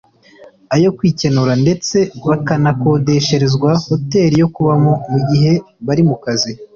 ayo 0.75 0.89
kwikenura 0.97 1.53
ndetse 1.63 1.97
bakanakodesherezwa 2.27 3.71
hoteli 3.87 4.35
yo 4.41 4.47
kubamo 4.55 4.91
mu 5.11 5.19
gihe 5.29 5.51
bari 5.85 6.03
mu 6.09 6.15
kazi 6.23 6.51